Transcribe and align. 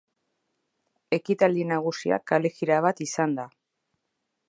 Ekitaldi 1.17 1.67
nagusia 1.73 2.19
kalejira 2.33 2.83
bat 2.87 3.07
izan 3.11 3.41
da. 3.43 3.51